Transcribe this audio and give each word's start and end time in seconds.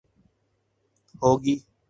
ہو 1.21 1.31
گی 1.43 1.55